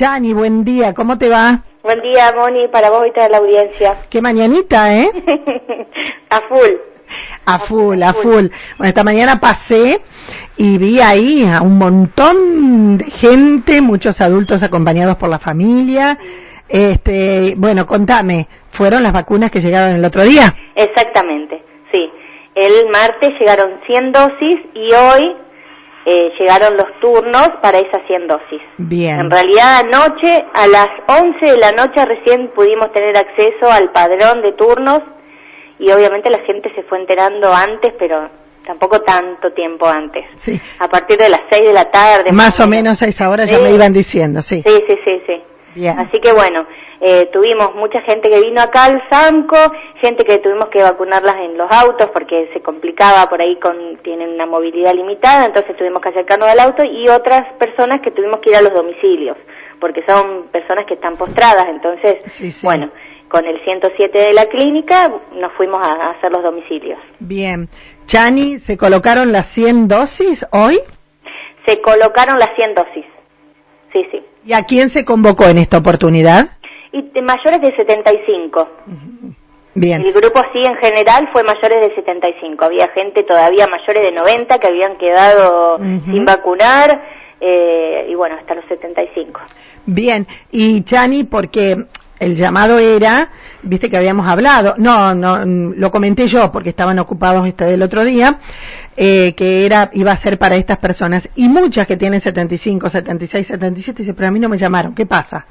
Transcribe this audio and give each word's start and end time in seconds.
Chani, 0.00 0.32
buen 0.32 0.64
día, 0.64 0.94
¿cómo 0.94 1.18
te 1.18 1.28
va? 1.28 1.62
Buen 1.82 2.00
día, 2.00 2.32
Moni, 2.34 2.68
para 2.68 2.88
vos 2.88 3.02
y 3.06 3.12
toda 3.12 3.28
la 3.28 3.36
audiencia. 3.36 3.98
Qué 4.08 4.22
mañanita, 4.22 4.96
¿eh? 4.96 5.10
a 6.30 6.40
full. 6.48 6.70
A 7.44 7.58
full, 7.58 8.02
a 8.02 8.14
full. 8.14 8.46
Bueno, 8.78 8.88
esta 8.88 9.04
mañana 9.04 9.38
pasé 9.38 10.00
y 10.56 10.78
vi 10.78 11.00
ahí 11.00 11.44
a 11.44 11.60
un 11.60 11.76
montón 11.76 12.96
de 12.96 13.10
gente, 13.10 13.82
muchos 13.82 14.22
adultos 14.22 14.62
acompañados 14.62 15.16
por 15.16 15.28
la 15.28 15.38
familia. 15.38 16.18
Este, 16.66 17.52
bueno, 17.58 17.86
contame, 17.86 18.48
¿fueron 18.70 19.02
las 19.02 19.12
vacunas 19.12 19.50
que 19.50 19.60
llegaron 19.60 19.96
el 19.96 20.04
otro 20.06 20.22
día? 20.22 20.56
Exactamente, 20.76 21.62
sí. 21.92 22.10
El 22.54 22.88
martes 22.90 23.32
llegaron 23.38 23.78
100 23.86 24.12
dosis 24.12 24.56
y 24.72 24.94
hoy 24.94 25.36
eh, 26.06 26.32
llegaron 26.38 26.76
los 26.76 26.98
turnos 27.00 27.50
para 27.62 27.78
esas 27.78 28.06
100 28.06 28.26
dosis. 28.26 28.62
Bien. 28.78 29.20
En 29.20 29.30
realidad 29.30 29.80
anoche, 29.80 30.44
a 30.54 30.66
las 30.66 30.88
11 31.06 31.46
de 31.46 31.58
la 31.58 31.72
noche 31.72 32.04
recién 32.04 32.48
pudimos 32.54 32.92
tener 32.92 33.16
acceso 33.16 33.70
al 33.70 33.90
padrón 33.92 34.42
de 34.42 34.52
turnos 34.52 35.00
y 35.78 35.90
obviamente 35.90 36.30
la 36.30 36.40
gente 36.40 36.72
se 36.74 36.82
fue 36.84 37.00
enterando 37.00 37.52
antes, 37.52 37.92
pero 37.98 38.30
tampoco 38.64 39.00
tanto 39.00 39.52
tiempo 39.52 39.86
antes. 39.86 40.24
Sí. 40.36 40.60
A 40.78 40.88
partir 40.88 41.18
de 41.18 41.28
las 41.28 41.40
6 41.50 41.64
de 41.64 41.72
la 41.72 41.90
tarde. 41.90 42.32
Más, 42.32 42.58
o 42.60 42.66
menos 42.66 43.02
a 43.02 43.06
esa 43.06 43.28
hora 43.28 43.44
ya 43.44 43.58
me 43.58 43.72
iban 43.72 43.92
diciendo, 43.92 44.42
sí. 44.42 44.62
Sí, 44.66 44.84
sí, 44.88 44.98
sí, 45.04 45.22
sí. 45.26 45.42
Bien. 45.74 45.98
Así 45.98 46.18
que 46.20 46.32
bueno, 46.32 46.66
eh, 47.00 47.30
tuvimos 47.32 47.74
mucha 47.74 48.00
gente 48.02 48.28
que 48.28 48.40
vino 48.40 48.60
acá 48.60 48.84
al 48.84 49.02
Sanco, 49.10 49.56
gente 50.02 50.24
que 50.24 50.38
tuvimos 50.38 50.68
que 50.68 50.82
vacunarlas 50.82 51.36
en 51.36 51.56
los 51.56 51.70
autos 51.70 52.10
porque 52.12 52.50
se 52.52 52.60
complicaba 52.60 53.26
por 53.28 53.40
ahí 53.40 53.58
con, 53.58 53.96
tienen 54.02 54.30
una 54.34 54.44
movilidad 54.46 54.94
limitada, 54.94 55.46
entonces 55.46 55.76
tuvimos 55.78 56.02
que 56.02 56.10
acercarnos 56.10 56.48
al 56.48 56.60
auto 56.60 56.84
y 56.84 57.08
otras 57.08 57.44
personas 57.58 58.00
que 58.02 58.10
tuvimos 58.10 58.40
que 58.40 58.50
ir 58.50 58.56
a 58.56 58.62
los 58.62 58.74
domicilios, 58.74 59.36
porque 59.80 60.02
son 60.06 60.48
personas 60.52 60.84
que 60.86 60.94
están 60.94 61.16
postradas, 61.16 61.66
entonces, 61.68 62.18
Sí, 62.26 62.52
sí. 62.52 62.66
bueno, 62.66 62.90
con 63.28 63.46
el 63.46 63.62
107 63.64 64.18
de 64.20 64.32
la 64.34 64.46
clínica 64.46 65.10
nos 65.32 65.52
fuimos 65.56 65.78
a, 65.78 65.92
a 65.92 66.10
hacer 66.10 66.30
los 66.32 66.42
domicilios. 66.42 66.98
Bien. 67.20 67.68
Chani, 68.06 68.58
¿se 68.58 68.76
colocaron 68.76 69.32
las 69.32 69.46
100 69.46 69.88
dosis 69.88 70.44
hoy? 70.52 70.78
Se 71.64 71.80
colocaron 71.80 72.38
las 72.38 72.50
100 72.56 72.74
dosis. 72.74 73.04
Sí, 73.92 74.06
sí. 74.10 74.22
¿Y 74.44 74.52
a 74.52 74.64
quién 74.64 74.90
se 74.90 75.04
convocó 75.04 75.46
en 75.46 75.58
esta 75.58 75.78
oportunidad? 75.78 76.50
Mayores 77.22 77.60
de 77.60 77.74
75. 77.76 78.68
Bien. 79.74 80.02
El 80.02 80.12
grupo 80.12 80.42
sí 80.52 80.58
en 80.64 80.76
general 80.76 81.28
fue 81.32 81.42
mayores 81.44 81.80
de 81.80 81.94
75. 81.94 82.64
Había 82.64 82.88
gente 82.88 83.22
todavía 83.22 83.66
mayores 83.66 84.02
de 84.02 84.12
90 84.12 84.58
que 84.58 84.66
habían 84.66 84.98
quedado 84.98 85.78
sin 85.78 86.24
vacunar 86.24 87.00
eh, 87.40 88.06
y 88.08 88.14
bueno, 88.14 88.36
hasta 88.36 88.54
los 88.54 88.64
75. 88.66 89.40
Bien, 89.86 90.26
y 90.50 90.82
Chani, 90.82 91.24
porque 91.24 91.86
el 92.18 92.36
llamado 92.36 92.78
era, 92.78 93.30
viste 93.62 93.88
que 93.88 93.96
habíamos 93.96 94.28
hablado, 94.28 94.74
no, 94.76 95.14
no, 95.14 95.44
lo 95.46 95.90
comenté 95.90 96.28
yo 96.28 96.52
porque 96.52 96.68
estaban 96.68 96.98
ocupados 96.98 97.46
este 97.46 97.64
del 97.64 97.82
otro 97.82 98.04
día, 98.04 98.38
eh, 98.96 99.34
que 99.34 99.64
era, 99.64 99.90
iba 99.94 100.12
a 100.12 100.16
ser 100.16 100.38
para 100.38 100.56
estas 100.56 100.76
personas, 100.78 101.30
y 101.34 101.48
muchas 101.48 101.86
que 101.86 101.96
tienen 101.96 102.20
75, 102.20 102.90
76, 102.90 103.46
77, 103.46 104.02
dice, 104.02 104.14
pero 104.14 104.28
a 104.28 104.30
mí 104.30 104.38
no 104.38 104.50
me 104.50 104.58
llamaron, 104.58 104.94
¿qué 104.94 105.06
pasa? 105.06 105.46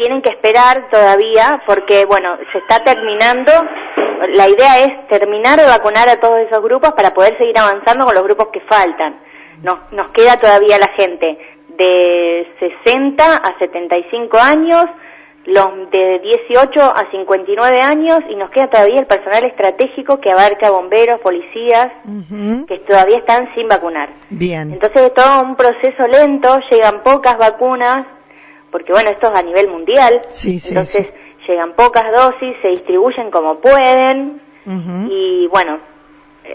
Tienen 0.00 0.22
que 0.22 0.30
esperar 0.30 0.88
todavía 0.90 1.62
porque 1.66 2.06
bueno, 2.06 2.38
se 2.52 2.58
está 2.58 2.82
terminando. 2.82 3.52
La 4.32 4.48
idea 4.48 4.78
es 4.78 5.06
terminar 5.08 5.60
de 5.60 5.66
vacunar 5.66 6.08
a 6.08 6.16
todos 6.16 6.38
esos 6.38 6.62
grupos 6.62 6.92
para 6.92 7.12
poder 7.12 7.36
seguir 7.36 7.58
avanzando 7.58 8.06
con 8.06 8.14
los 8.14 8.24
grupos 8.24 8.48
que 8.50 8.60
faltan. 8.60 9.20
Nos, 9.62 9.92
nos 9.92 10.10
queda 10.12 10.38
todavía 10.38 10.78
la 10.78 10.90
gente 10.96 11.36
de 11.76 12.48
60 12.82 13.24
a 13.24 13.58
75 13.58 14.38
años, 14.38 14.86
los 15.44 15.90
de 15.90 16.20
18 16.48 16.80
a 16.82 17.10
59 17.10 17.82
años 17.82 18.20
y 18.30 18.36
nos 18.36 18.48
queda 18.52 18.70
todavía 18.70 19.00
el 19.00 19.06
personal 19.06 19.44
estratégico 19.44 20.18
que 20.18 20.30
abarca 20.30 20.70
bomberos, 20.70 21.20
policías, 21.20 21.88
que 22.66 22.78
todavía 22.88 23.18
están 23.18 23.54
sin 23.54 23.68
vacunar. 23.68 24.08
Bien, 24.30 24.72
Entonces 24.72 25.02
es 25.02 25.12
todo 25.12 25.42
un 25.42 25.56
proceso 25.56 26.06
lento, 26.06 26.58
llegan 26.70 27.02
pocas 27.02 27.36
vacunas, 27.36 28.06
porque 28.70 28.92
bueno, 28.92 29.10
esto 29.10 29.32
es 29.32 29.38
a 29.38 29.42
nivel 29.42 29.68
mundial, 29.68 30.20
Sí, 30.28 30.58
sí, 30.60 30.68
entonces 30.68 31.06
llegan 31.48 31.72
pocas 31.74 32.10
dosis, 32.12 32.54
se 32.62 32.68
distribuyen 32.68 33.30
como 33.30 33.60
pueden 33.60 34.40
y 35.08 35.48
bueno, 35.48 35.78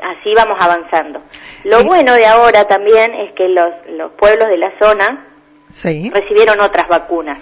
así 0.04 0.34
vamos 0.36 0.58
avanzando. 0.62 1.22
Lo 1.66 1.84
bueno 1.84 2.14
de 2.14 2.26
ahora 2.26 2.66
también 2.66 3.14
es 3.14 3.34
que 3.34 3.50
los, 3.50 3.68
los 3.98 4.12
pueblos 4.14 4.48
de 4.48 4.58
la 4.58 4.72
zona 4.82 5.26
recibieron 6.14 6.62
otras 6.62 6.88
vacunas. 6.88 7.40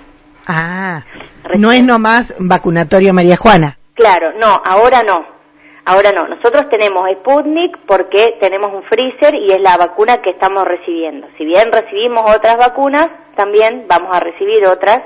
Ah, 0.47 1.03
Recién. 1.43 1.61
no 1.61 1.71
es 1.71 1.83
nomás 1.83 2.33
vacunatorio 2.39 3.13
María 3.13 3.37
Juana. 3.37 3.77
Claro, 3.93 4.33
no, 4.39 4.61
ahora 4.65 5.03
no. 5.03 5.32
Ahora 5.85 6.11
no. 6.13 6.27
Nosotros 6.27 6.69
tenemos 6.69 7.03
Sputnik 7.19 7.77
porque 7.85 8.37
tenemos 8.39 8.73
un 8.73 8.83
freezer 8.83 9.35
y 9.35 9.51
es 9.51 9.59
la 9.61 9.75
vacuna 9.77 10.21
que 10.21 10.29
estamos 10.31 10.63
recibiendo. 10.65 11.27
Si 11.37 11.45
bien 11.45 11.71
recibimos 11.71 12.23
otras 12.35 12.57
vacunas, 12.57 13.09
también 13.35 13.85
vamos 13.87 14.15
a 14.15 14.19
recibir 14.19 14.65
otras, 14.65 14.99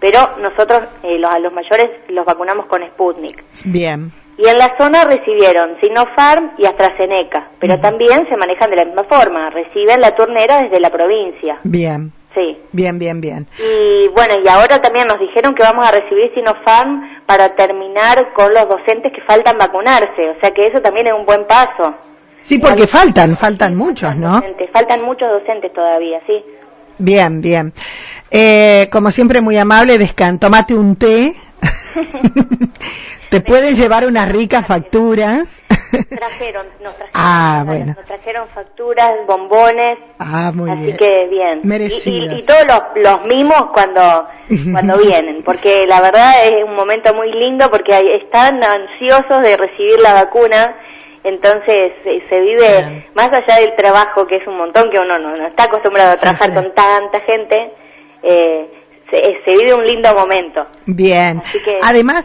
pero 0.00 0.18
nosotros 0.40 0.82
eh, 1.02 1.18
los, 1.18 1.30
a 1.30 1.38
los 1.38 1.52
mayores 1.52 1.88
los 2.08 2.24
vacunamos 2.24 2.66
con 2.66 2.82
Sputnik. 2.88 3.44
Bien, 3.64 4.10
Y 4.36 4.46
en 4.48 4.58
la 4.58 4.74
zona 4.78 5.04
recibieron 5.04 5.76
Sinopharm 5.80 6.52
y 6.58 6.66
AstraZeneca, 6.66 7.50
pero 7.60 7.78
también 7.80 8.26
se 8.28 8.36
manejan 8.36 8.70
de 8.70 8.76
la 8.76 8.84
misma 8.86 9.04
forma. 9.04 9.50
Reciben 9.50 10.00
la 10.00 10.12
turnera 10.12 10.62
desde 10.62 10.80
la 10.80 10.90
provincia. 10.90 11.58
bien, 11.64 12.12
Sí. 12.34 12.56
bien, 12.72 12.98
bien, 13.00 13.20
bien. 13.20 13.46
Y 13.58 14.06
bueno, 14.08 14.34
y 14.44 14.46
ahora 14.48 14.80
también 14.80 15.06
nos 15.08 15.18
dijeron 15.18 15.54
que 15.54 15.62
vamos 15.64 15.84
a 15.86 15.90
recibir 15.90 16.32
Sinopharm 16.34 17.17
para 17.28 17.54
terminar 17.54 18.32
con 18.32 18.54
los 18.54 18.66
docentes 18.66 19.12
que 19.12 19.20
faltan 19.20 19.58
vacunarse, 19.58 20.30
o 20.30 20.40
sea 20.40 20.50
que 20.50 20.66
eso 20.66 20.80
también 20.80 21.08
es 21.08 21.12
un 21.12 21.26
buen 21.26 21.46
paso. 21.46 21.94
Sí, 22.40 22.58
porque 22.58 22.86
faltan, 22.86 23.36
faltan 23.36 23.76
muchos, 23.76 24.16
¿no? 24.16 24.36
Docentes, 24.36 24.70
faltan 24.72 25.04
muchos 25.04 25.30
docentes 25.30 25.70
todavía, 25.74 26.22
sí. 26.26 26.42
Bien, 26.96 27.42
bien. 27.42 27.74
Eh, 28.30 28.88
como 28.90 29.10
siempre, 29.10 29.42
muy 29.42 29.58
amable, 29.58 29.98
descan, 29.98 30.38
tomate 30.38 30.74
un 30.74 30.96
té. 30.96 31.34
Te 33.28 33.42
pueden 33.42 33.76
llevar 33.76 34.06
unas 34.06 34.32
ricas 34.32 34.66
facturas. 34.66 35.60
Trajeron, 36.08 36.66
nos 36.82 36.94
trajeron, 36.96 37.10
Ah, 37.14 37.62
bueno. 37.66 37.94
nos 37.96 38.04
trajeron 38.06 38.48
facturas, 38.54 39.10
bombones, 39.26 39.98
ah, 40.18 40.52
muy 40.54 40.70
así 40.70 40.82
bien. 40.82 40.96
que 40.96 41.26
bien. 41.28 41.60
Y, 41.62 41.66
Merecidos. 41.66 42.32
y- 42.38 42.42
y 42.42 42.46
todos 42.46 42.64
los, 42.66 42.80
los 43.04 43.24
mimos 43.26 43.64
cuando, 43.72 44.26
cuando 44.72 44.98
vienen, 45.04 45.42
porque 45.42 45.84
la 45.86 46.00
verdad 46.00 46.32
es 46.46 46.64
un 46.64 46.74
momento 46.74 47.14
muy 47.14 47.32
lindo 47.32 47.70
porque 47.70 47.98
están 48.22 48.60
ansiosos 48.62 49.40
de 49.42 49.56
recibir 49.56 49.98
la 50.02 50.14
vacuna, 50.14 50.76
entonces 51.24 51.92
se 52.04 52.40
vive 52.40 52.56
Bien. 52.78 53.06
más 53.14 53.28
allá 53.28 53.60
del 53.60 53.74
trabajo 53.76 54.26
que 54.26 54.36
es 54.36 54.46
un 54.46 54.56
montón 54.56 54.90
que 54.90 54.98
uno 54.98 55.18
no, 55.18 55.36
no 55.36 55.46
está 55.48 55.64
acostumbrado 55.64 56.12
a 56.12 56.16
trabajar 56.16 56.48
sí. 56.48 56.54
con 56.54 56.72
tanta 56.74 57.20
gente, 57.22 57.72
eh, 58.22 58.70
se, 59.10 59.16
se 59.44 59.50
vive 59.50 59.74
un 59.74 59.84
lindo 59.84 60.14
momento. 60.14 60.66
Bien. 60.86 61.38
Así 61.44 61.58
que- 61.64 61.78
Además, 61.82 62.24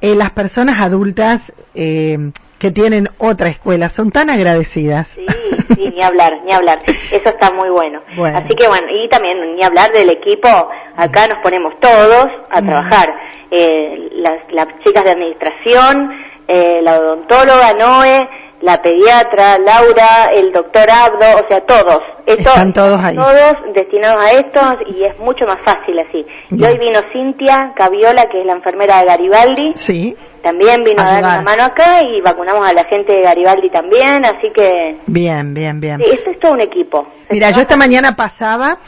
eh, 0.00 0.14
las 0.14 0.30
personas 0.30 0.80
adultas 0.80 1.52
eh, 1.74 2.16
que 2.60 2.70
tienen 2.70 3.08
otra 3.18 3.48
escuela 3.48 3.88
son 3.88 4.12
tan 4.12 4.28
agradecidas. 4.28 5.08
Sí, 5.08 5.24
sí, 5.74 5.92
ni 5.96 6.02
hablar, 6.02 6.42
ni 6.44 6.52
hablar. 6.52 6.78
Eso 6.86 7.16
está 7.24 7.50
muy 7.52 7.70
bueno. 7.70 8.02
Bueno. 8.16 8.36
Así 8.38 8.54
que 8.54 8.68
bueno, 8.68 8.86
y 9.02 9.08
también 9.08 9.56
ni 9.56 9.62
hablar 9.64 9.90
del 9.92 10.10
equipo, 10.10 10.48
acá 10.94 11.26
nos 11.26 11.42
ponemos 11.42 11.72
todos 11.80 12.26
a 12.50 12.60
trabajar. 12.60 13.08
Eh, 13.50 14.10
las, 14.12 14.52
las 14.52 14.66
chicas 14.84 15.04
de 15.04 15.10
administración, 15.10 16.12
eh, 16.46 16.80
la 16.82 16.98
odontóloga 16.98 17.72
Noé, 17.72 18.28
la 18.60 18.82
pediatra 18.82 19.58
Laura, 19.58 20.30
el 20.34 20.52
doctor 20.52 20.90
Abdo, 20.90 21.44
o 21.44 21.48
sea, 21.48 21.60
todos. 21.62 22.00
Están 22.26 22.72
todos 22.72 23.00
ahí. 23.02 23.16
Todos 23.16 23.54
destinados 23.74 24.22
a 24.22 24.32
esto 24.32 24.60
y 24.86 25.04
es 25.04 25.18
mucho 25.18 25.46
más 25.46 25.58
fácil 25.64 25.98
así. 25.98 26.24
Y 26.50 26.64
hoy 26.64 26.78
vino 26.78 27.00
Cintia 27.12 27.72
Caviola, 27.74 28.26
que 28.26 28.40
es 28.40 28.46
la 28.46 28.52
enfermera 28.52 29.00
de 29.00 29.06
Garibaldi. 29.06 29.72
Sí. 29.74 30.16
También 30.42 30.82
vino 30.82 31.02
a 31.02 31.04
dar 31.04 31.18
una 31.22 31.42
mano 31.42 31.64
acá 31.64 32.02
y 32.02 32.20
vacunamos 32.22 32.66
a 32.66 32.72
la 32.72 32.84
gente 32.84 33.12
de 33.12 33.22
Garibaldi 33.22 33.68
también, 33.70 34.24
así 34.24 34.50
que 34.54 34.96
Bien, 35.06 35.52
bien, 35.52 35.80
bien. 35.80 35.98
Sí, 35.98 36.10
esto 36.10 36.30
es 36.30 36.38
todo 36.38 36.52
un 36.52 36.60
equipo. 36.60 37.06
Mira, 37.28 37.50
yo 37.50 37.60
esta 37.60 37.76
mañana 37.76 38.16
pasaba 38.16 38.78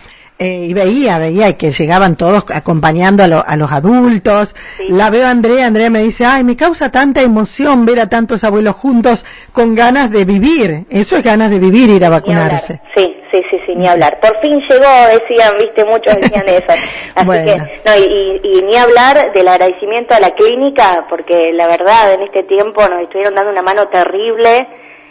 eh, 0.43 0.67
y 0.69 0.75
veía, 0.75 1.19
veía 1.19 1.57
que 1.57 1.71
llegaban 1.73 2.17
todos 2.17 2.45
acompañando 2.53 3.23
a, 3.23 3.29
lo- 3.29 3.45
a 3.47 3.57
los 3.57 3.71
adultos. 3.71 4.55
Sí. 4.77 4.87
La 4.89 5.11
veo 5.11 5.27
a 5.27 5.31
Andrea, 5.31 5.67
Andrea 5.67 5.91
me 5.91 6.03
dice, 6.03 6.25
ay, 6.25 6.45
me 6.45 6.57
causa 6.57 6.91
tanta 6.91 7.23
emoción 7.23 7.85
ver 7.87 8.01
a 8.01 8.09
tantos 8.09 8.45
abuelos 8.45 8.75
juntos 8.77 9.25
con 9.53 9.75
ganas 9.75 10.11
de 10.11 10.25
vivir. 10.25 10.85
Eso 10.91 11.17
es 11.17 11.23
ganas 11.23 11.51
de 11.51 11.59
vivir, 11.59 11.89
ir 11.91 12.05
a 12.05 12.11
vacunarse. 12.11 12.81
Sí, 12.95 13.15
sí, 13.33 13.43
sí, 13.51 13.57
sí, 13.67 13.75
ni 13.77 13.87
hablar. 13.87 14.19
Por 14.21 14.41
fin 14.41 14.59
llegó, 14.69 14.85
decían, 15.09 15.55
viste, 15.59 15.85
muchos 15.85 16.17
decían 16.17 16.49
eso. 16.49 16.67
Así 17.15 17.27
Bueno. 17.27 17.45
que, 17.45 17.59
no, 17.59 17.97
y, 17.97 18.03
y- 18.03 18.59
y 18.59 18.63
ni 18.63 18.77
hablar 18.77 19.33
del 19.33 19.49
agradecimiento 19.49 20.15
a 20.15 20.21
la 20.21 20.31
clínica, 20.33 21.07
porque 21.09 21.51
la 21.53 21.67
verdad, 21.67 22.13
en 22.15 22.23
este 22.23 22.43
tiempo 22.45 22.87
nos 22.89 23.01
estuvieron 23.03 23.35
dando 23.35 23.51
una 23.51 23.63
mano 23.63 23.89
terrible, 23.89 24.67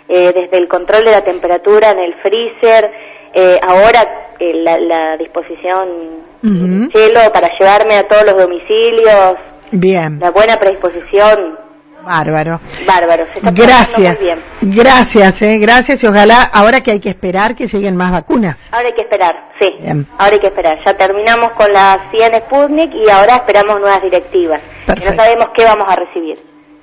eh, 0.10 0.34
desde 0.36 0.58
el 0.58 0.68
control 0.68 1.06
de 1.06 1.12
la 1.12 1.24
temperatura 1.24 1.92
en 1.92 2.00
el 2.00 2.14
freezer, 2.22 2.92
Eh, 3.34 3.60
ahora 3.62 4.34
eh, 4.40 4.52
la, 4.56 4.78
la 4.80 5.18
disposición 5.18 6.22
Ujú. 6.44 6.90
Chelo 6.92 7.32
para 7.32 7.50
llevarme 7.60 7.96
a 7.96 8.08
todos 8.08 8.26
los 8.26 8.36
domicilios, 8.38 9.36
Bien, 9.72 10.20
la 10.20 10.32
buena 10.32 10.58
predisposición, 10.60 11.58
bárbaro. 12.04 12.60
bárbaro. 12.86 13.26
Se 13.32 13.40
está 13.40 13.52
Gracias, 13.52 14.16
muy 14.20 14.26
bien. 14.26 14.44
gracias, 14.62 15.42
eh, 15.44 15.58
gracias 15.60 16.04
y 16.04 16.08
ojalá 16.08 16.42
ahora 16.52 16.82
que 16.82 16.92
hay 16.92 17.00
que 17.00 17.10
esperar 17.10 17.56
que 17.56 17.68
lleguen 17.68 17.96
más 17.96 18.12
vacunas. 18.12 18.58
Ahora 18.72 18.88
hay 18.88 18.94
que 18.96 19.02
esperar, 19.02 19.52
sí. 19.62 19.76
Bien. 19.80 20.08
Ahora 20.18 20.34
hay 20.34 20.40
que 20.40 20.48
esperar. 20.48 20.80
Ya 20.86 20.94
terminamos 20.98 21.52
con 21.52 21.72
las 21.72 22.00
100 22.12 22.34
Sputnik 22.48 22.92
y 22.96 23.10
ahora 23.10 23.36
esperamos 23.36 23.80
nuevas 23.80 24.02
directivas. 24.02 24.62
Que 24.62 24.86
Perfecto. 24.88 25.12
no 25.12 25.24
sabemos 25.24 25.48
qué 25.56 25.64
vamos 25.64 25.86
a 25.88 25.96
recibir. 25.96 26.40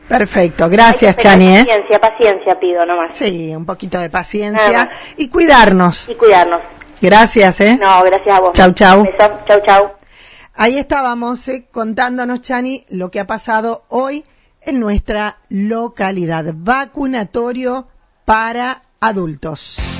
Perfecto, 0.09 0.69
gracias 0.69 1.17
Chani, 1.17 1.57
¿eh? 1.57 1.65
Paciencia, 1.65 2.01
paciencia 2.01 2.61
pido 2.61 2.87
nomás. 2.87 3.17
Sí, 3.17 3.55
un 3.55 3.67
poquito 3.67 3.99
de 3.99 4.09
paciencia 4.09 4.89
y 5.17 5.29
cuidarnos. 5.29 6.09
Y 6.09 6.15
cuidarnos. 6.15 6.61
Gracias, 7.01 7.61
¿eh? 7.61 7.79
No, 7.81 8.03
gracias 8.03 8.37
a 8.37 8.41
vos. 8.41 8.53
Chau, 8.55 8.73
chau. 8.73 9.05
Beso. 9.05 9.41
Chau, 9.47 9.61
chau. 9.65 9.93
Ahí 10.55 10.79
estábamos 10.79 11.47
eh, 11.49 11.69
contándonos, 11.71 12.43
Chani, 12.43 12.85
lo 12.89 13.11
que 13.11 13.21
ha 13.21 13.27
pasado 13.27 13.85
hoy 13.89 14.25
en 14.63 14.81
nuestra 14.81 15.39
localidad. 15.49 16.47
Vacunatorio 16.57 17.87
para 18.25 18.83
adultos. 19.01 19.98